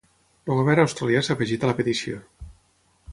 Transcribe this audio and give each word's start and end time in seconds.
El 0.47 0.55
govern 0.59 0.81
australià 0.83 1.21
s’ha 1.27 1.37
afegit 1.37 1.67
a 1.67 1.71
la 1.73 1.77
petició. 1.83 2.23